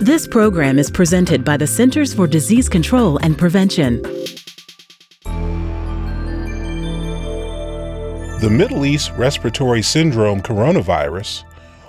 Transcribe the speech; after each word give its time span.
This 0.00 0.26
program 0.26 0.80
is 0.80 0.90
presented 0.90 1.44
by 1.44 1.56
the 1.56 1.68
Centers 1.68 2.12
for 2.12 2.26
Disease 2.26 2.68
Control 2.68 3.16
and 3.18 3.38
Prevention. 3.38 4.02
The 8.40 8.50
Middle 8.50 8.84
East 8.84 9.12
Respiratory 9.12 9.82
Syndrome 9.82 10.42
coronavirus, 10.42 11.44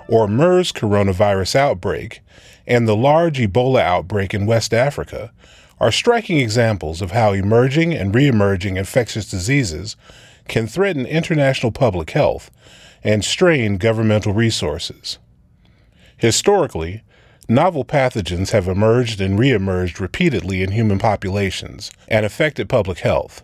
or 0.08 0.28
MERS 0.28 0.70
coronavirus 0.70 1.56
outbreak, 1.56 2.20
and 2.64 2.86
the 2.86 2.94
large 2.94 3.38
Ebola 3.38 3.80
outbreak 3.80 4.32
in 4.32 4.46
West 4.46 4.72
Africa 4.72 5.32
are 5.80 5.90
striking 5.90 6.38
examples 6.38 7.02
of 7.02 7.10
how 7.10 7.32
emerging 7.32 7.92
and 7.92 8.14
reemerging 8.14 8.76
infectious 8.78 9.28
diseases 9.28 9.96
can 10.46 10.68
threaten 10.68 11.06
international 11.06 11.72
public 11.72 12.10
health 12.10 12.52
and 13.02 13.24
strain 13.24 13.78
governmental 13.78 14.32
resources. 14.32 15.18
Historically, 16.16 17.02
novel 17.48 17.84
pathogens 17.84 18.50
have 18.50 18.68
emerged 18.68 19.20
and 19.20 19.38
reemerged 19.38 20.00
repeatedly 20.00 20.62
in 20.62 20.72
human 20.72 20.98
populations 20.98 21.90
and 22.08 22.26
affected 22.26 22.68
public 22.68 22.98
health. 22.98 23.42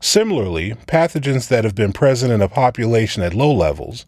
Similarly, 0.00 0.74
pathogens 0.86 1.48
that 1.48 1.64
have 1.64 1.74
been 1.74 1.92
present 1.92 2.32
in 2.32 2.40
a 2.40 2.48
population 2.48 3.22
at 3.22 3.34
low 3.34 3.52
levels 3.52 4.06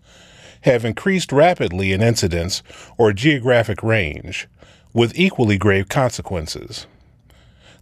have 0.62 0.84
increased 0.84 1.33
rapidly 1.33 1.92
in 1.92 2.00
incidence 2.00 2.62
or 2.96 3.12
geographic 3.12 3.83
range, 3.83 4.48
with 4.95 5.19
equally 5.19 5.58
grave 5.58 5.88
consequences. 5.88 6.86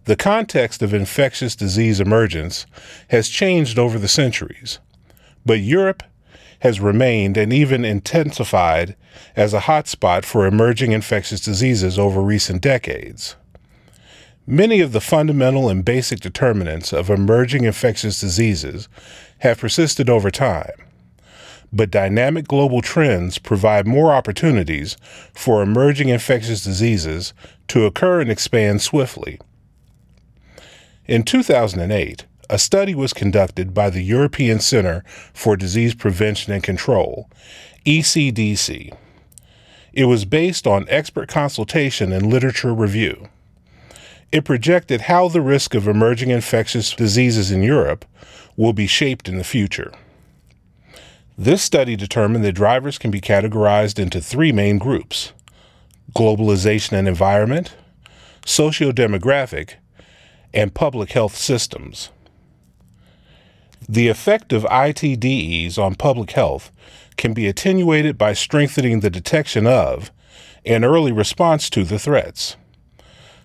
The 0.05 0.15
context 0.15 0.81
of 0.81 0.93
infectious 0.93 1.55
disease 1.55 1.99
emergence 1.99 2.65
has 3.09 3.29
changed 3.29 3.77
over 3.77 3.99
the 3.99 4.07
centuries, 4.07 4.79
but 5.45 5.59
Europe 5.59 6.03
has 6.61 6.79
remained 6.79 7.37
and 7.37 7.51
even 7.51 7.83
intensified 7.83 8.95
as 9.35 9.53
a 9.53 9.61
hotspot 9.61 10.23
for 10.23 10.45
emerging 10.45 10.91
infectious 10.91 11.41
diseases 11.41 11.97
over 11.97 12.21
recent 12.21 12.61
decades. 12.61 13.35
Many 14.45 14.79
of 14.79 14.91
the 14.91 15.01
fundamental 15.01 15.69
and 15.69 15.83
basic 15.83 16.19
determinants 16.19 16.93
of 16.93 17.09
emerging 17.09 17.63
infectious 17.63 18.19
diseases 18.19 18.87
have 19.39 19.59
persisted 19.59 20.09
over 20.09 20.29
time, 20.29 20.85
but 21.73 21.89
dynamic 21.89 22.47
global 22.47 22.81
trends 22.81 23.39
provide 23.39 23.87
more 23.87 24.13
opportunities 24.13 24.97
for 25.33 25.63
emerging 25.63 26.09
infectious 26.09 26.63
diseases 26.63 27.33
to 27.69 27.85
occur 27.85 28.21
and 28.21 28.29
expand 28.29 28.81
swiftly. 28.81 29.39
In 31.07 31.23
2008, 31.23 32.25
a 32.51 32.59
study 32.59 32.93
was 32.93 33.13
conducted 33.13 33.73
by 33.73 33.89
the 33.89 34.01
European 34.01 34.59
Center 34.59 35.05
for 35.33 35.55
Disease 35.55 35.95
Prevention 35.95 36.51
and 36.51 36.61
Control, 36.61 37.29
ECDC. 37.85 38.93
It 39.93 40.03
was 40.03 40.25
based 40.25 40.67
on 40.67 40.85
expert 40.89 41.29
consultation 41.29 42.11
and 42.11 42.27
literature 42.27 42.73
review. 42.73 43.29
It 44.33 44.43
projected 44.43 45.01
how 45.01 45.29
the 45.29 45.39
risk 45.39 45.73
of 45.73 45.87
emerging 45.87 46.29
infectious 46.29 46.93
diseases 46.93 47.51
in 47.51 47.63
Europe 47.63 48.03
will 48.57 48.73
be 48.73 48.85
shaped 48.85 49.29
in 49.29 49.37
the 49.37 49.45
future. 49.45 49.93
This 51.37 51.63
study 51.63 51.95
determined 51.95 52.43
that 52.43 52.51
drivers 52.51 52.97
can 52.97 53.11
be 53.11 53.21
categorized 53.21 53.97
into 53.97 54.19
three 54.19 54.51
main 54.51 54.77
groups 54.77 55.31
globalization 56.13 56.97
and 56.97 57.07
environment, 57.07 57.73
socio-demographic, 58.45 59.75
and 60.53 60.73
public 60.73 61.13
health 61.13 61.37
systems. 61.37 62.09
The 63.89 64.07
effect 64.07 64.53
of 64.53 64.63
IDTEs 64.63 65.77
on 65.77 65.95
public 65.95 66.31
health 66.31 66.71
can 67.17 67.33
be 67.33 67.47
attenuated 67.47 68.17
by 68.17 68.33
strengthening 68.33 68.99
the 68.99 69.09
detection 69.09 69.65
of 69.67 70.11
and 70.65 70.85
early 70.85 71.11
response 71.11 71.69
to 71.71 71.83
the 71.83 71.99
threats. 71.99 72.55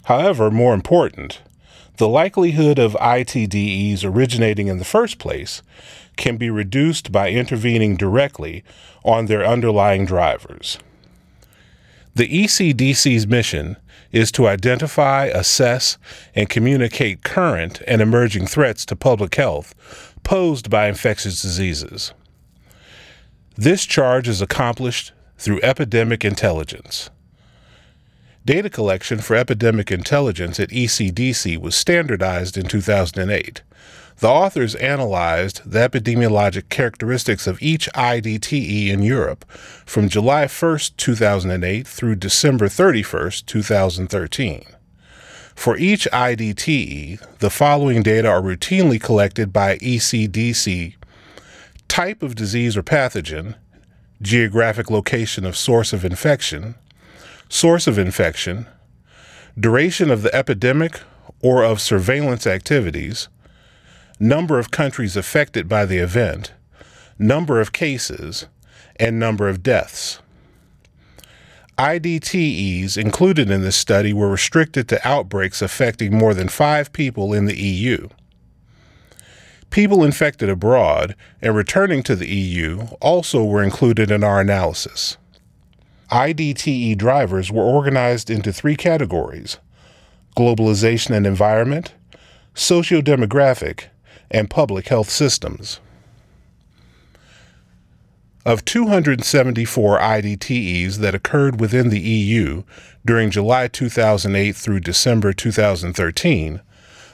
However, 0.04 0.50
more 0.50 0.74
important, 0.74 1.40
the 1.96 2.08
likelihood 2.08 2.78
of 2.78 2.92
IDTEs 2.94 4.04
originating 4.04 4.68
in 4.68 4.78
the 4.78 4.84
first 4.84 5.18
place 5.18 5.62
can 6.16 6.36
be 6.36 6.50
reduced 6.50 7.10
by 7.10 7.30
intervening 7.30 7.96
directly 7.96 8.62
on 9.04 9.26
their 9.26 9.44
underlying 9.44 10.04
drivers. 10.04 10.78
The 12.14 12.28
ECDC's 12.28 13.26
mission 13.26 13.76
is 14.12 14.32
to 14.32 14.46
identify, 14.46 15.26
assess, 15.26 15.98
and 16.34 16.48
communicate 16.48 17.22
current 17.22 17.82
and 17.86 18.00
emerging 18.00 18.46
threats 18.46 18.86
to 18.86 18.96
public 18.96 19.34
health 19.34 19.74
posed 20.26 20.68
by 20.68 20.88
infectious 20.88 21.40
diseases. 21.40 22.12
This 23.54 23.86
charge 23.86 24.26
is 24.26 24.42
accomplished 24.42 25.12
through 25.38 25.60
epidemic 25.62 26.24
intelligence. 26.24 27.10
Data 28.44 28.68
collection 28.68 29.20
for 29.20 29.36
epidemic 29.36 29.92
intelligence 29.92 30.58
at 30.58 30.70
ECDC 30.70 31.58
was 31.58 31.76
standardized 31.76 32.58
in 32.58 32.66
2008. 32.66 33.62
The 34.18 34.26
authors 34.28 34.74
analyzed 34.74 35.62
the 35.64 35.88
epidemiologic 35.88 36.70
characteristics 36.70 37.46
of 37.46 37.62
each 37.62 37.88
IDTE 37.94 38.88
in 38.88 39.02
Europe 39.02 39.48
from 39.84 40.08
July 40.08 40.48
1, 40.48 40.78
2008 40.96 41.86
through 41.86 42.16
December 42.16 42.66
31, 42.68 43.30
2013. 43.46 44.64
For 45.56 45.76
each 45.76 46.06
IDTE, 46.12 47.38
the 47.38 47.50
following 47.50 48.04
data 48.04 48.28
are 48.28 48.40
routinely 48.40 49.00
collected 49.00 49.52
by 49.52 49.78
ECDC 49.78 50.94
type 51.88 52.22
of 52.22 52.36
disease 52.36 52.76
or 52.76 52.82
pathogen, 52.82 53.56
geographic 54.22 54.90
location 54.90 55.44
of 55.44 55.56
source 55.56 55.92
of 55.92 56.04
infection, 56.04 56.76
source 57.48 57.86
of 57.86 57.98
infection, 57.98 58.66
duration 59.58 60.10
of 60.10 60.22
the 60.22 60.32
epidemic 60.34 61.00
or 61.42 61.64
of 61.64 61.80
surveillance 61.80 62.46
activities, 62.46 63.28
number 64.20 64.58
of 64.58 64.70
countries 64.70 65.16
affected 65.16 65.68
by 65.68 65.84
the 65.84 65.98
event, 65.98 66.52
number 67.18 67.60
of 67.60 67.72
cases, 67.72 68.46
and 68.96 69.18
number 69.18 69.48
of 69.48 69.62
deaths. 69.62 70.20
IDTEs 71.78 72.96
included 72.96 73.50
in 73.50 73.60
this 73.60 73.76
study 73.76 74.14
were 74.14 74.30
restricted 74.30 74.88
to 74.88 75.06
outbreaks 75.06 75.60
affecting 75.60 76.16
more 76.16 76.32
than 76.32 76.48
five 76.48 76.90
people 76.92 77.34
in 77.34 77.44
the 77.44 77.56
EU. 77.56 78.08
People 79.68 80.02
infected 80.02 80.48
abroad 80.48 81.14
and 81.42 81.54
returning 81.54 82.02
to 82.04 82.16
the 82.16 82.28
EU 82.28 82.86
also 83.02 83.44
were 83.44 83.62
included 83.62 84.10
in 84.10 84.24
our 84.24 84.40
analysis. 84.40 85.18
IDTE 86.10 86.96
drivers 86.96 87.52
were 87.52 87.64
organized 87.64 88.30
into 88.30 88.52
three 88.52 88.76
categories 88.76 89.58
globalization 90.36 91.16
and 91.16 91.26
environment, 91.26 91.94
socio-demographic, 92.54 93.84
and 94.30 94.50
public 94.50 94.88
health 94.88 95.08
systems. 95.08 95.80
Of 98.46 98.64
274 98.64 99.98
IDTEs 99.98 100.98
that 100.98 101.16
occurred 101.16 101.58
within 101.58 101.88
the 101.88 101.98
EU 101.98 102.62
during 103.04 103.32
July 103.32 103.66
2008 103.66 104.54
through 104.54 104.78
December 104.78 105.32
2013, 105.32 106.60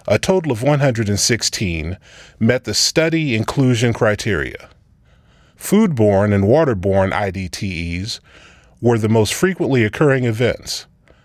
a 0.06 0.18
total 0.18 0.52
of 0.52 0.62
116 0.62 1.96
met 2.38 2.64
the 2.64 2.74
study 2.74 3.34
inclusion 3.34 3.94
criteria. 3.94 4.68
Foodborne 5.56 6.34
and 6.34 6.44
waterborne 6.44 7.12
IDTEs 7.14 8.20
were 8.82 8.98
the 8.98 9.08
most 9.08 9.32
frequently 9.32 9.84
occurring 9.84 10.24
events, 10.24 10.84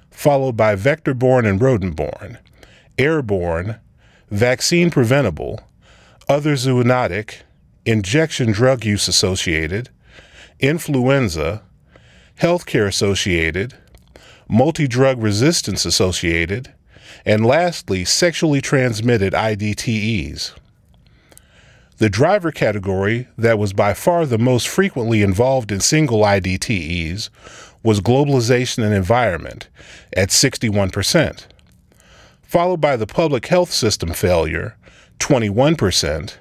followed 0.10 0.56
by 0.56 0.74
vector-borne 0.76 1.46
and 1.46 1.62
rodent-borne, 1.62 2.38
airborne, 2.98 3.76
vaccine 4.32 4.90
preventable, 4.90 5.60
other 6.30 6.54
zoonotic, 6.54 7.40
injection 7.86 8.54
drug 8.54 8.86
use 8.86 9.10
associated, 9.10 9.90
influenza, 10.60 11.64
healthcare 12.40 12.88
associated, 12.88 13.76
multi 14.48 14.88
drug 14.88 15.22
resistance 15.22 15.86
associated, 15.86 16.74
and 17.26 17.46
lastly, 17.46 18.06
sexually 18.06 18.62
transmitted 18.62 19.34
IDTEs. 19.34 20.54
The 21.98 22.10
driver 22.10 22.52
category 22.52 23.28
that 23.38 23.58
was 23.58 23.74
by 23.74 23.94
far 23.94 24.26
the 24.26 24.38
most 24.38 24.68
frequently 24.68 25.24
involved 25.24 25.72
in 25.72 25.80
single 25.80 26.22
IDTEs 26.22 27.30
was 27.82 28.02
globalization 28.02 28.84
and 28.84 28.94
environment 28.94 29.68
at 30.16 30.30
61%, 30.30 31.46
followed 32.44 32.82
by 32.82 32.98
the 32.98 33.08
public 33.08 33.48
health 33.48 33.72
system 33.72 34.14
failure, 34.14 34.78
21%, 35.20 36.38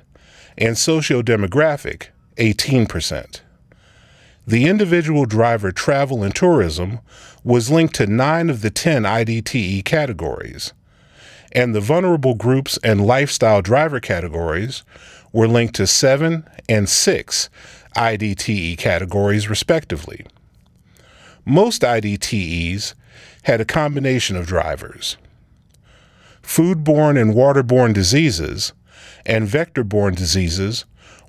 and 0.58 0.76
socio-demographic, 0.76 2.08
18%. 2.36 3.40
The 4.46 4.66
individual 4.66 5.24
driver 5.24 5.72
travel 5.72 6.22
and 6.22 6.32
tourism 6.32 7.00
was 7.42 7.68
linked 7.68 7.96
to 7.96 8.06
nine 8.06 8.48
of 8.48 8.62
the 8.62 8.70
10 8.70 9.02
IDTE 9.02 9.84
categories, 9.84 10.72
and 11.50 11.74
the 11.74 11.80
vulnerable 11.80 12.34
groups 12.34 12.78
and 12.84 13.04
lifestyle 13.04 13.60
driver 13.60 13.98
categories 13.98 14.84
were 15.32 15.48
linked 15.48 15.74
to 15.76 15.86
seven 15.86 16.48
and 16.68 16.88
six 16.88 17.50
IDTE 17.96 18.78
categories, 18.78 19.50
respectively. 19.50 20.24
Most 21.44 21.82
IDTEs 21.82 22.94
had 23.42 23.60
a 23.60 23.64
combination 23.64 24.36
of 24.36 24.46
drivers. 24.46 25.16
Foodborne 26.40 27.20
and 27.20 27.34
waterborne 27.34 27.92
diseases 27.92 28.72
and 29.24 29.48
vector 29.48 29.82
borne 29.82 30.14
diseases 30.14 30.84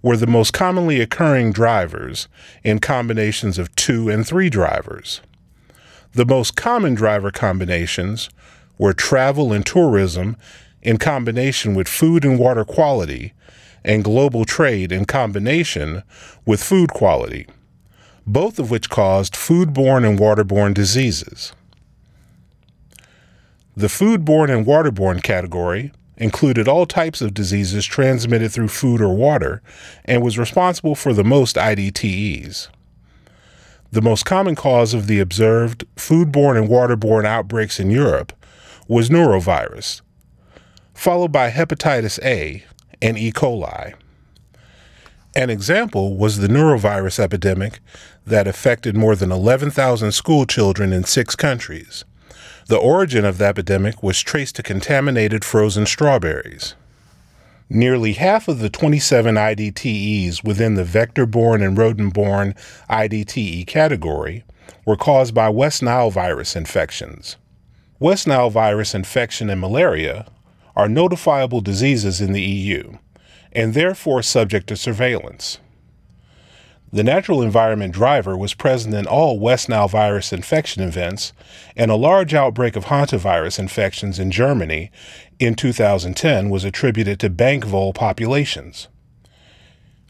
were 0.07 0.15
the 0.15 0.25
most 0.25 0.54
commonly 0.54 1.01
occurring 1.01 1.51
drivers 1.51 2.30
in 2.63 2.80
combinations 2.80 3.57
of 3.57 3.75
two 3.75 4.07
and 4.07 4.25
three 4.25 4.50
drivers. 4.50 5.19
The 6.13 6.25
most 6.25 6.56
common 6.56 6.95
driver 6.95 7.30
combinations 7.30 8.30
were 8.77 8.94
travel 8.94 9.51
and 9.51 9.65
tourism 9.65 10.38
in 10.81 10.95
combination 10.95 11.75
with 11.75 11.89
food 11.89 12.24
and 12.24 12.39
water 12.39 12.63
quality, 12.63 13.33
and 13.83 14.01
global 14.01 14.45
trade 14.45 14.94
in 14.94 15.04
combination 15.04 16.04
with 16.45 16.63
food 16.63 16.92
quality, 16.92 17.45
both 18.25 18.59
of 18.59 18.71
which 18.71 18.89
caused 18.89 19.33
foodborne 19.33 20.07
and 20.07 20.18
waterborne 20.18 20.74
diseases. 20.74 21.51
The 23.75 23.88
foodborne 23.88 24.50
and 24.50 24.65
waterborne 24.65 25.21
category 25.21 25.92
included 26.17 26.67
all 26.67 26.85
types 26.85 27.21
of 27.21 27.33
diseases 27.33 27.85
transmitted 27.85 28.51
through 28.51 28.67
food 28.67 29.01
or 29.01 29.15
water 29.15 29.61
and 30.05 30.23
was 30.23 30.37
responsible 30.37 30.95
for 30.95 31.13
the 31.13 31.23
most 31.23 31.55
IDTEs. 31.55 32.67
The 33.91 34.01
most 34.01 34.25
common 34.25 34.55
cause 34.55 34.93
of 34.93 35.07
the 35.07 35.19
observed 35.19 35.85
foodborne 35.95 36.57
and 36.57 36.67
waterborne 36.67 37.25
outbreaks 37.25 37.79
in 37.79 37.89
Europe 37.89 38.33
was 38.87 39.09
norovirus, 39.09 40.01
followed 40.93 41.31
by 41.31 41.51
hepatitis 41.51 42.19
A 42.23 42.63
and 43.01 43.17
E. 43.17 43.31
coli. 43.31 43.93
An 45.35 45.49
example 45.49 46.17
was 46.17 46.39
the 46.39 46.47
norovirus 46.47 47.19
epidemic 47.19 47.79
that 48.25 48.47
affected 48.47 48.97
more 48.97 49.15
than 49.15 49.31
11,000 49.31 50.11
school 50.11 50.45
children 50.45 50.91
in 50.91 51.03
six 51.03 51.35
countries. 51.35 52.03
The 52.67 52.77
origin 52.77 53.23
of 53.23 53.37
the 53.37 53.45
epidemic 53.45 54.03
was 54.03 54.19
traced 54.19 54.57
to 54.57 54.63
contaminated 54.63 55.45
frozen 55.45 55.85
strawberries. 55.85 56.75
Nearly 57.69 58.11
half 58.11 58.49
of 58.49 58.59
the 58.59 58.69
27 58.69 59.35
IDTEs 59.35 60.43
within 60.43 60.75
the 60.75 60.83
vector 60.83 61.25
borne 61.25 61.61
and 61.61 61.77
rodent 61.77 62.13
borne 62.13 62.55
IDTE 62.89 63.67
category 63.67 64.43
were 64.85 64.97
caused 64.97 65.33
by 65.33 65.47
West 65.47 65.81
Nile 65.81 66.11
virus 66.11 66.57
infections. 66.57 67.37
West 67.99 68.27
Nile 68.27 68.49
virus 68.49 68.93
infection 68.93 69.49
and 69.49 69.61
malaria 69.61 70.27
are 70.75 70.89
notifiable 70.89 71.63
diseases 71.63 72.19
in 72.19 72.33
the 72.33 72.41
EU 72.41 72.97
and 73.53 73.75
therefore 73.75 74.21
subject 74.21 74.67
to 74.67 74.75
surveillance. 74.75 75.59
The 76.91 77.03
natural 77.03 77.41
environment 77.41 77.93
driver 77.93 78.37
was 78.37 78.53
present 78.53 78.95
in 78.95 79.07
all 79.07 79.39
West 79.39 79.67
Nile 79.67 79.89
virus 79.89 80.31
infection 80.31 80.81
events, 80.81 81.33
and 81.75 81.91
a 81.91 81.95
large 81.95 82.33
outbreak 82.33 82.77
of 82.77 82.85
hantavirus 82.85 83.59
infections 83.59 84.19
in 84.19 84.31
Germany 84.31 84.89
in 85.37 85.55
2010 85.55 86.49
was 86.49 86.63
attributed 86.63 87.19
to 87.19 87.29
bank 87.29 87.65
vole 87.65 87.91
populations. 87.91 88.87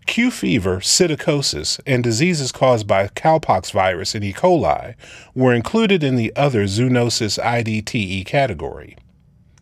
Q 0.05 0.29
fever, 0.29 0.77
psittacosis, 0.77 1.79
and 1.87 2.03
diseases 2.03 2.51
caused 2.51 2.85
by 2.85 3.07
cowpox 3.07 3.71
virus 3.71 4.13
and 4.13 4.23
E. 4.23 4.31
coli 4.31 4.93
were 5.33 5.53
included 5.53 6.03
in 6.03 6.15
the 6.15 6.31
other 6.35 6.65
zoonosis 6.65 7.39
IDTE 7.43 8.25
category. 8.25 8.95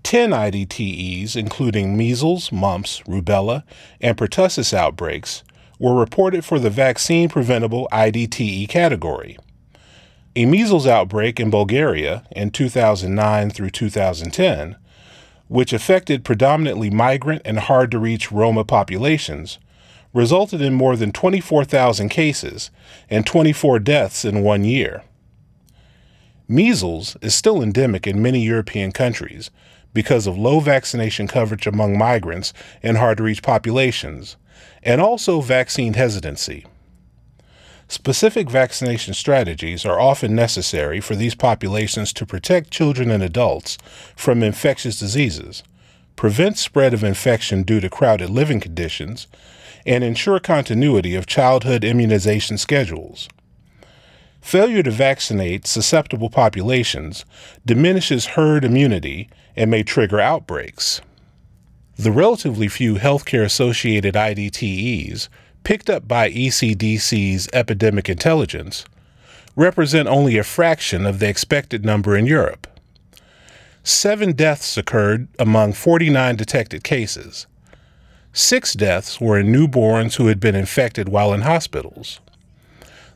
10 0.03 0.31
IDTEs, 0.31 1.35
including 1.35 1.97
measles, 1.97 2.51
mumps, 2.51 3.01
rubella, 3.07 3.63
and 3.99 4.17
pertussis 4.17 4.71
outbreaks, 4.71 5.43
were 5.79 5.93
reported 5.93 6.45
for 6.45 6.59
the 6.59 6.69
vaccine 6.69 7.29
preventable 7.29 7.87
IDTE 7.91 8.67
category. 8.69 9.37
A 10.35 10.45
measles 10.45 10.85
outbreak 10.85 11.39
in 11.39 11.49
Bulgaria 11.49 12.25
in 12.31 12.51
2009 12.51 13.49
through 13.51 13.69
2010, 13.69 14.75
which 15.47 15.73
affected 15.73 16.25
predominantly 16.25 16.89
migrant 16.89 17.41
and 17.45 17.59
hard 17.59 17.91
to 17.91 17.99
reach 17.99 18.31
Roma 18.31 18.63
populations, 18.63 19.59
resulted 20.13 20.61
in 20.61 20.73
more 20.73 20.95
than 20.95 21.11
24,000 21.11 22.09
cases 22.09 22.71
and 23.09 23.25
24 23.25 23.79
deaths 23.79 24.25
in 24.25 24.43
one 24.43 24.63
year. 24.63 25.03
Measles 26.47 27.17
is 27.21 27.33
still 27.33 27.61
endemic 27.61 28.05
in 28.05 28.21
many 28.21 28.41
European 28.41 28.91
countries, 28.91 29.49
because 29.93 30.27
of 30.27 30.37
low 30.37 30.59
vaccination 30.59 31.27
coverage 31.27 31.65
among 31.65 31.97
migrants 31.97 32.53
and 32.83 32.97
hard 32.97 33.17
to 33.17 33.23
reach 33.23 33.41
populations, 33.41 34.35
and 34.83 35.01
also 35.01 35.41
vaccine 35.41 35.93
hesitancy. 35.93 36.65
Specific 37.87 38.49
vaccination 38.49 39.13
strategies 39.13 39.85
are 39.85 39.99
often 39.99 40.33
necessary 40.33 40.99
for 40.99 41.15
these 41.15 41.35
populations 41.35 42.11
to 42.13 42.25
protect 42.25 42.71
children 42.71 43.11
and 43.11 43.21
adults 43.21 43.77
from 44.15 44.41
infectious 44.41 44.99
diseases, 44.99 45.63
prevent 46.15 46.57
spread 46.57 46.93
of 46.93 47.03
infection 47.03 47.61
due 47.63 47.79
to 47.79 47.89
crowded 47.89 48.29
living 48.29 48.59
conditions, 48.59 49.27
and 49.85 50.03
ensure 50.03 50.39
continuity 50.39 51.13
of 51.13 51.27
childhood 51.27 51.83
immunization 51.83 52.57
schedules. 52.57 53.29
Failure 54.41 54.83
to 54.83 54.91
vaccinate 54.91 55.67
susceptible 55.67 56.29
populations 56.29 57.25
diminishes 57.65 58.27
herd 58.27 58.65
immunity 58.65 59.29
and 59.55 59.69
may 59.69 59.83
trigger 59.83 60.19
outbreaks. 60.19 61.01
The 61.97 62.11
relatively 62.11 62.67
few 62.67 62.95
healthcare 62.95 63.45
associated 63.45 64.15
IDTEs 64.15 65.29
picked 65.63 65.89
up 65.89 66.07
by 66.07 66.29
ECDC's 66.29 67.47
epidemic 67.53 68.09
intelligence 68.09 68.85
represent 69.55 70.07
only 70.09 70.37
a 70.37 70.43
fraction 70.43 71.05
of 71.05 71.19
the 71.19 71.29
expected 71.29 71.85
number 71.85 72.17
in 72.17 72.25
Europe. 72.25 72.67
Seven 73.81 74.33
deaths 74.33 74.77
occurred 74.77 75.29
among 75.39 75.71
49 75.71 76.35
detected 76.35 76.83
cases. 76.83 77.47
Six 78.33 78.73
deaths 78.73 79.21
were 79.21 79.39
in 79.39 79.47
newborns 79.47 80.15
who 80.15 80.27
had 80.27 80.41
been 80.41 80.55
infected 80.55 81.07
while 81.07 81.33
in 81.33 81.41
hospitals. 81.41 82.19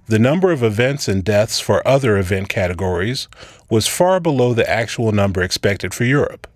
The 0.07 0.19
number 0.19 0.51
of 0.51 0.63
events 0.63 1.09
and 1.09 1.23
deaths 1.23 1.59
for 1.59 1.85
other 1.85 2.17
event 2.17 2.47
categories 2.47 3.27
was 3.69 3.87
far 3.87 4.21
below 4.21 4.53
the 4.53 4.67
actual 4.69 5.11
number 5.11 5.43
expected 5.43 5.93
for 5.93 6.05
Europe. 6.05 6.47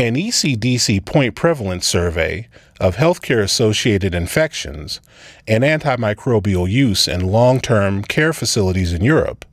An 0.00 0.14
ECDC 0.14 1.04
point 1.04 1.34
prevalence 1.34 1.86
survey 1.86 2.48
of 2.80 2.96
healthcare 2.96 3.42
associated 3.42 4.14
infections 4.14 4.98
and 5.46 5.62
antimicrobial 5.62 6.66
use 6.70 7.06
in 7.06 7.26
long 7.26 7.60
term 7.60 8.02
care 8.04 8.32
facilities 8.32 8.94
in 8.94 9.04
Europe 9.04 9.44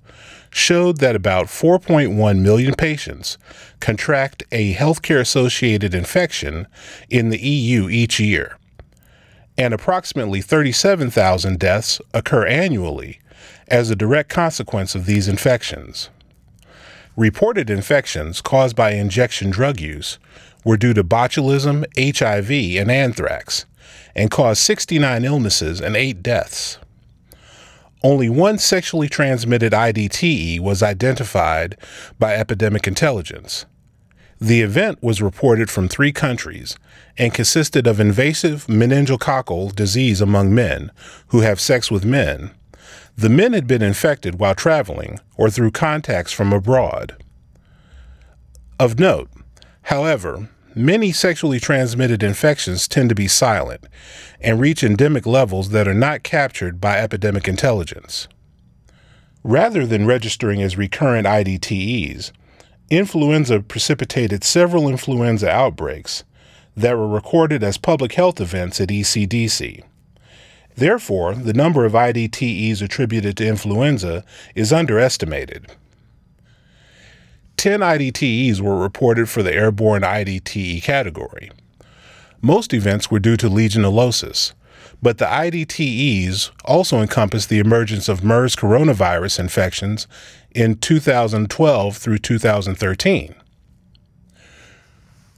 showed 0.49 0.99
that 0.99 1.17
about 1.17 1.47
4.1 1.47 2.39
million 2.39 2.75
patients 2.75 3.37
contract 3.81 4.41
a 4.53 4.73
healthcare 4.73 5.19
associated 5.19 5.93
infection 5.93 6.65
in 7.09 7.27
the 7.27 7.45
EU 7.45 7.89
each 7.89 8.17
year, 8.17 8.57
and 9.57 9.73
approximately 9.73 10.39
37,000 10.39 11.59
deaths 11.59 11.99
occur 12.13 12.47
annually 12.47 13.19
as 13.67 13.89
a 13.89 13.97
direct 13.97 14.29
consequence 14.29 14.95
of 14.95 15.07
these 15.07 15.27
infections. 15.27 16.09
Reported 17.17 17.71
infections 17.71 18.41
caused 18.41 18.75
by 18.75 18.91
injection 18.91 19.49
drug 19.49 19.81
use 19.81 20.19
were 20.63 20.77
due 20.77 20.93
to 20.93 21.03
botulism, 21.03 21.83
HIV, 21.97 22.79
and 22.79 22.91
anthrax, 22.91 23.65
and 24.15 24.29
caused 24.29 24.61
69 24.61 25.25
illnesses 25.25 25.81
and 25.81 25.95
8 25.95 26.21
deaths. 26.21 26.77
Only 28.03 28.29
one 28.29 28.59
sexually 28.59 29.09
transmitted 29.09 29.73
IDTE 29.73 30.59
was 30.59 30.83
identified 30.83 31.75
by 32.19 32.35
epidemic 32.35 32.85
intelligence. 32.85 33.65
The 34.39 34.61
event 34.61 35.01
was 35.01 35.19
reported 35.19 35.71
from 35.71 35.87
three 35.87 36.11
countries 36.11 36.77
and 37.17 37.33
consisted 37.33 37.87
of 37.87 37.99
invasive 37.99 38.67
meningococcal 38.67 39.75
disease 39.75 40.21
among 40.21 40.53
men 40.53 40.91
who 41.29 41.39
have 41.39 41.59
sex 41.59 41.89
with 41.89 42.05
men 42.05 42.51
the 43.17 43.29
men 43.29 43.53
had 43.53 43.65
been 43.65 43.81
infected 43.81 44.39
while 44.39 44.53
traveling 44.53 45.19
or 45.37 45.49
through 45.49 45.71
contacts 45.71 46.31
from 46.31 46.53
abroad. 46.53 47.15
Of 48.79 48.99
note, 48.99 49.31
however, 49.83 50.49
many 50.75 51.11
sexually 51.11 51.59
transmitted 51.59 52.21
infections 52.21 52.87
tend 52.87 53.09
to 53.09 53.15
be 53.15 53.27
silent 53.27 53.85
and 54.39 54.59
reach 54.59 54.83
endemic 54.83 55.25
levels 55.25 55.69
that 55.69 55.87
are 55.87 55.95
not 55.95 56.21
captured 56.21 56.79
by 56.79 56.99
epidemic 56.99 57.47
intelligence. 57.47 58.27
Rather 59.43 59.87
than 59.87 60.05
registering 60.05 60.61
as 60.61 60.77
recurrent 60.77 61.25
IDTEs, 61.25 62.31
influenza 62.91 63.61
precipitated 63.61 64.43
several 64.43 64.87
influenza 64.87 65.49
outbreaks 65.49 66.23
that 66.75 66.95
were 66.95 67.07
recorded 67.07 67.63
as 67.63 67.79
public 67.79 68.13
health 68.13 68.39
events 68.39 68.79
at 68.79 68.89
ECDC. 68.89 69.83
Therefore, 70.77 71.33
the 71.33 71.53
number 71.53 71.85
of 71.85 71.93
IDTEs 71.93 72.83
attributed 72.83 73.35
to 73.37 73.47
influenza 73.47 74.23
is 74.53 74.71
underestimated. 74.71 75.71
10 77.57 77.79
IDTEs 77.79 78.61
were 78.61 78.77
reported 78.77 79.27
for 79.27 79.41
the 79.41 79.53
airborne 79.53 80.03
IDTE 80.03 80.83
category. 80.83 81.49
Most 82.43 82.75
events 82.75 83.09
were 83.09 83.17
due 83.17 83.35
to 83.37 83.49
legionellosis, 83.49 84.53
but 85.01 85.17
the 85.17 85.25
IDTEs 85.25 86.51
also 86.63 87.01
encompassed 87.01 87.49
the 87.49 87.57
emergence 87.57 88.07
of 88.07 88.23
MERS 88.23 88.55
coronavirus 88.55 89.39
infections 89.39 90.07
in 90.51 90.75
2012 90.75 91.97
through 91.97 92.19
2013. 92.19 93.33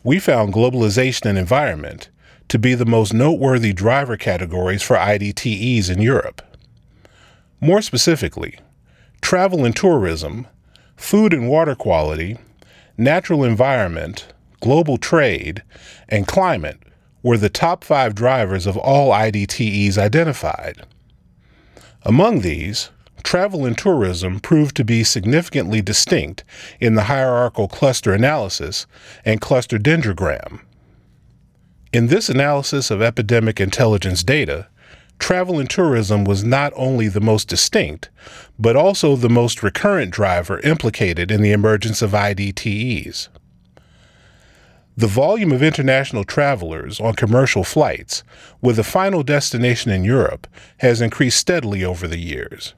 We 0.04 0.20
found 0.20 0.54
globalization 0.54 1.28
and 1.28 1.38
environment 1.38 2.10
to 2.50 2.60
be 2.60 2.76
the 2.76 2.86
most 2.86 3.14
noteworthy 3.14 3.74
driver 3.74 4.18
categories 4.18 4.84
for 4.84 4.98
IDTEs 4.98 5.90
in 5.90 6.02
Europe. 6.02 6.42
More 7.62 7.82
specifically, 7.82 8.60
travel 9.22 9.66
and 9.66 9.76
tourism, 9.76 10.48
food 10.96 11.34
and 11.34 11.48
water 11.48 11.76
quality, 11.76 12.38
natural 12.98 13.44
environment, 13.44 14.34
global 14.60 14.98
trade, 14.98 15.64
and 16.10 16.28
climate 16.28 16.80
were 17.24 17.38
the 17.38 17.50
top 17.50 17.84
five 17.84 18.16
drivers 18.16 18.66
of 18.66 18.78
all 18.78 19.12
IDTEs 19.12 19.98
identified. 19.98 20.86
Among 22.04 22.42
these, 22.42 22.90
travel 23.24 23.66
and 23.66 23.78
tourism 23.78 24.40
proved 24.40 24.76
to 24.78 24.86
be 24.86 25.04
significantly 25.04 25.82
distinct 25.82 26.44
in 26.80 26.96
the 26.96 27.04
hierarchical 27.04 27.68
cluster 27.68 28.14
analysis 28.14 28.88
and 29.26 29.42
cluster 29.42 29.78
dendrogram. 29.78 30.62
In 31.92 32.06
this 32.06 32.30
analysis 32.30 32.92
of 32.92 33.02
epidemic 33.02 33.60
intelligence 33.60 34.22
data, 34.22 34.68
travel 35.18 35.60
and 35.60 35.68
tourism 35.68 36.24
was 36.24 36.44
not 36.44 36.72
only 36.76 37.08
the 37.08 37.20
most 37.20 37.48
distinct, 37.48 38.10
but 38.60 38.76
also 38.76 39.16
the 39.16 39.28
most 39.28 39.64
recurrent 39.64 40.12
driver 40.12 40.60
implicated 40.60 41.32
in 41.32 41.42
the 41.42 41.52
emergence 41.52 42.04
of 42.04 42.12
IDTEs. 42.12 43.30
The 44.96 45.08
volume 45.08 45.52
of 45.52 45.64
international 45.64 46.26
travelers 46.26 47.00
on 47.00 47.16
commercial 47.16 47.64
flights 47.64 48.24
with 48.62 48.78
a 48.78 48.84
final 48.84 49.24
destination 49.24 49.92
in 49.92 50.04
Europe 50.04 50.46
has 50.80 51.02
increased 51.02 51.40
steadily 51.40 51.84
over 51.84 52.08
the 52.08 52.20
years. 52.20 52.76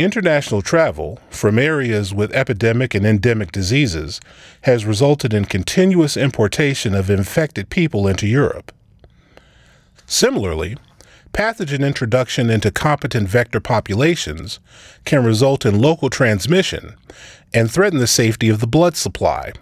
International 0.00 0.62
travel 0.62 1.18
from 1.28 1.58
areas 1.58 2.14
with 2.14 2.32
epidemic 2.32 2.94
and 2.94 3.04
endemic 3.04 3.52
diseases 3.52 4.20
has 4.62 4.86
resulted 4.86 5.34
in 5.34 5.44
continuous 5.44 6.16
importation 6.16 6.94
of 6.94 7.10
infected 7.10 7.68
people 7.68 8.08
into 8.08 8.26
Europe. 8.26 8.72
Similarly, 10.06 10.78
pathogen 11.34 11.86
introduction 11.86 12.48
into 12.48 12.70
competent 12.70 13.28
vector 13.28 13.60
populations 13.60 14.58
can 15.04 15.22
result 15.22 15.66
in 15.66 15.78
local 15.78 16.08
transmission 16.08 16.94
and 17.52 17.70
threaten 17.70 17.98
the 17.98 18.06
safety 18.06 18.48
of 18.48 18.60
the 18.60 18.66
blood 18.66 18.96
supply 18.96 19.52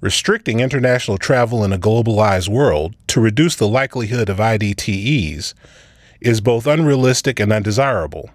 restricting 0.00 0.58
international 0.58 1.16
travel 1.16 1.62
in 1.62 1.72
a 1.72 1.78
globalized 1.78 2.48
world 2.48 2.96
to 3.06 3.20
reduce 3.20 3.54
the 3.54 3.68
likelihood 3.68 4.28
of 4.28 4.38
IDTEs 4.38 5.54
is 6.20 6.40
both 6.40 6.66
unrealistic 6.66 7.38
and 7.38 7.52
undesirable. 7.52 8.28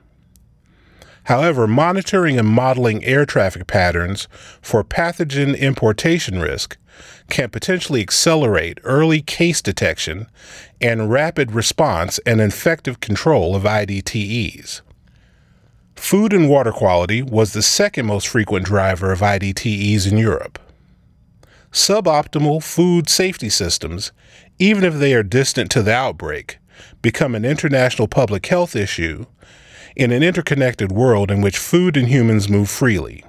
However, 1.27 1.67
monitoring 1.67 2.39
and 2.39 2.47
modeling 2.47 3.03
air 3.03 3.25
traffic 3.25 3.67
patterns 3.67 4.29
for 4.61 4.81
pathogen 4.81 5.59
importation 5.59 6.39
risk 6.39 6.77
can 7.29 7.49
potentially 7.49 7.99
accelerate 7.99 8.79
early 8.85 9.21
case 9.21 9.61
detection 9.61 10.27
and 10.79 11.11
rapid 11.11 11.51
response 11.51 12.17
and 12.25 12.39
effective 12.39 13.01
control 13.01 13.57
of 13.57 13.63
IDTEs. 13.63 14.79
Food 15.97 16.31
and 16.31 16.49
water 16.49 16.71
quality 16.71 17.21
was 17.21 17.51
the 17.51 17.61
second 17.61 18.05
most 18.05 18.29
frequent 18.29 18.65
driver 18.65 19.11
of 19.11 19.19
IDTEs 19.19 20.09
in 20.09 20.17
Europe 20.17 20.59
suboptimal 21.73 22.63
food 22.63 23.09
safety 23.09 23.49
systems, 23.49 24.13
even 24.57 24.85
if 24.85 24.95
they 24.95 25.13
are 25.13 25.21
distant 25.21 25.69
to 25.69 25.83
the 25.83 25.93
outbreak, 25.93 26.57
become 27.01 27.35
an 27.35 27.43
international 27.43 28.07
public 28.07 28.45
health 28.45 28.75
issue 28.75 29.25
in 29.97 30.11
an 30.11 30.21
interconnected 30.21 30.91
world 30.91 31.31
in 31.31 31.41
which 31.41 31.57
food 31.57 31.97
and 31.97 32.07
humans 32.07 32.47
move 32.47 32.69
freely. 32.69 33.25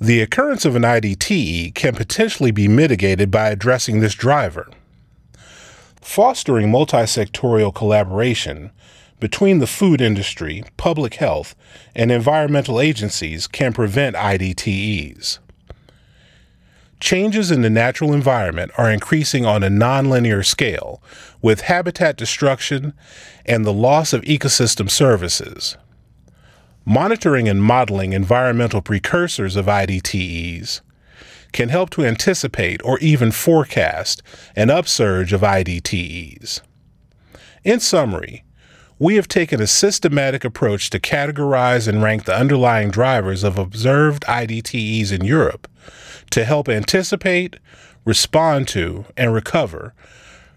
The 0.00 0.22
occurrence 0.22 0.64
of 0.64 0.74
an 0.74 0.82
IDTE 0.82 1.74
can 1.74 1.94
potentially 1.94 2.50
be 2.50 2.68
mitigated 2.68 3.30
by 3.30 3.50
addressing 3.50 4.00
this 4.00 4.14
driver. 4.14 4.66
Fostering 6.00 6.70
multi-sectorial 6.70 7.74
collaboration 7.74 8.70
between 9.20 9.58
the 9.58 9.66
food 9.66 10.00
industry, 10.00 10.64
public 10.78 11.14
health, 11.14 11.54
and 11.94 12.10
environmental 12.10 12.80
agencies 12.80 13.46
can 13.46 13.74
prevent 13.74 14.16
IDTEs. 14.16 15.38
Changes 16.98 17.50
in 17.50 17.60
the 17.60 17.70
natural 17.70 18.14
environment 18.14 18.72
are 18.78 18.90
increasing 18.90 19.44
on 19.44 19.62
a 19.62 19.68
nonlinear 19.68 20.44
scale, 20.44 21.02
with 21.42 21.62
habitat 21.62 22.16
destruction 22.16 22.94
and 23.44 23.64
the 23.64 23.72
loss 23.72 24.12
of 24.12 24.22
ecosystem 24.22 24.90
services. 24.90 25.76
Monitoring 26.86 27.48
and 27.48 27.62
modeling 27.62 28.12
environmental 28.12 28.80
precursors 28.80 29.56
of 29.56 29.66
IDTEs 29.66 30.80
can 31.52 31.68
help 31.68 31.90
to 31.90 32.04
anticipate 32.04 32.80
or 32.82 32.98
even 33.00 33.30
forecast 33.30 34.22
an 34.54 34.70
upsurge 34.70 35.32
of 35.32 35.42
IDTEs. 35.42 36.60
In 37.62 37.80
summary, 37.80 38.44
we 38.98 39.16
have 39.16 39.28
taken 39.28 39.60
a 39.60 39.66
systematic 39.66 40.44
approach 40.44 40.88
to 40.90 40.98
categorize 40.98 41.86
and 41.86 42.02
rank 42.02 42.24
the 42.24 42.34
underlying 42.34 42.90
drivers 42.90 43.44
of 43.44 43.58
observed 43.58 44.24
IDTEs 44.24 45.12
in 45.12 45.24
Europe 45.24 45.68
to 46.30 46.44
help 46.44 46.68
anticipate, 46.68 47.56
respond 48.04 48.66
to, 48.68 49.04
and 49.16 49.34
recover 49.34 49.94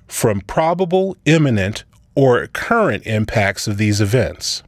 from 0.07 0.41
probable, 0.41 1.17
imminent, 1.25 1.83
or 2.15 2.47
current 2.47 3.05
impacts 3.05 3.67
of 3.67 3.77
these 3.77 4.01
events. 4.01 4.63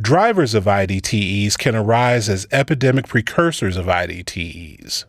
Drivers 0.00 0.54
of 0.54 0.64
IDTEs 0.64 1.56
can 1.56 1.76
arise 1.76 2.28
as 2.28 2.46
epidemic 2.50 3.06
precursors 3.06 3.76
of 3.76 3.86
IDTEs. 3.86 5.04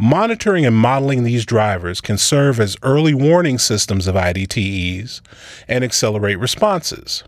Monitoring 0.00 0.64
and 0.64 0.76
modeling 0.76 1.24
these 1.24 1.44
drivers 1.44 2.00
can 2.00 2.16
serve 2.16 2.60
as 2.60 2.76
early 2.84 3.12
warning 3.12 3.58
systems 3.58 4.06
of 4.06 4.14
IDTEs 4.14 5.20
and 5.66 5.82
accelerate 5.82 6.38
responses. 6.38 7.24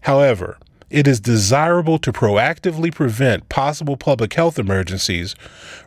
However, 0.00 0.58
it 0.90 1.06
is 1.06 1.20
desirable 1.20 1.98
to 2.00 2.12
proactively 2.12 2.92
prevent 2.92 3.48
possible 3.48 3.96
public 3.96 4.34
health 4.34 4.58
emergencies 4.58 5.36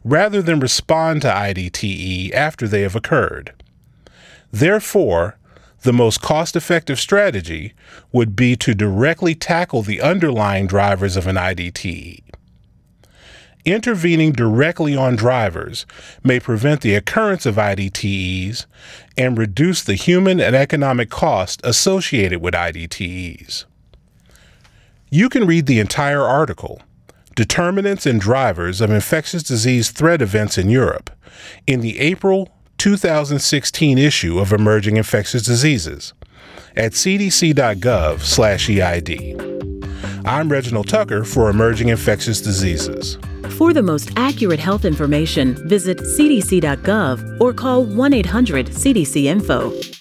rather 0.05 0.41
than 0.41 0.61
respond 0.61 1.21
to 1.23 1.27
IDTE 1.27 2.33
after 2.33 2.65
they 2.65 2.81
have 2.81 2.95
occurred. 2.95 3.53
Therefore, 4.51 5.37
the 5.81 5.93
most 5.93 6.21
cost 6.21 6.55
effective 6.55 6.99
strategy 6.99 7.73
would 8.13 8.35
be 8.35 8.55
to 8.57 8.73
directly 8.73 9.35
tackle 9.35 9.81
the 9.81 10.01
underlying 10.01 10.67
drivers 10.67 11.17
of 11.17 11.27
an 11.27 11.35
IDTE. 11.35 12.23
Intervening 13.65 14.31
directly 14.31 14.95
on 14.95 15.15
drivers 15.15 15.85
may 16.23 16.39
prevent 16.39 16.81
the 16.81 16.95
occurrence 16.95 17.45
of 17.45 17.55
IDTEs 17.55 18.65
and 19.17 19.37
reduce 19.37 19.83
the 19.83 19.95
human 19.95 20.39
and 20.39 20.55
economic 20.55 21.09
cost 21.09 21.59
associated 21.63 22.41
with 22.41 22.53
IDTEs. 22.53 23.65
You 25.11 25.27
can 25.27 25.45
read 25.45 25.65
the 25.65 25.79
entire 25.79 26.23
article, 26.23 26.81
Determinants 27.35 28.05
and 28.05 28.21
Drivers 28.21 28.79
of 28.79 28.91
Infectious 28.91 29.43
Disease 29.43 29.91
Threat 29.91 30.21
Events 30.21 30.57
in 30.57 30.69
Europe, 30.69 31.09
in 31.67 31.81
the 31.81 31.99
April 31.99 32.49
2016 32.77 33.97
issue 33.97 34.39
of 34.39 34.53
Emerging 34.53 34.95
Infectious 34.97 35.43
Diseases 35.43 36.13
at 36.75 36.93
cdc.gov/eid. 36.93 37.59
I'm 40.25 40.51
Reginald 40.51 40.87
Tucker 40.87 41.23
for 41.23 41.49
Emerging 41.49 41.89
Infectious 41.89 42.41
Diseases. 42.41 43.17
For 43.57 43.73
the 43.73 43.83
most 43.83 44.11
accurate 44.15 44.59
health 44.59 44.85
information, 44.85 45.55
visit 45.67 45.97
cdc.gov 45.99 47.41
or 47.41 47.53
call 47.53 47.83
1 47.83 48.13
800 48.13 48.67
CDC 48.67 49.25
Info. 49.25 49.98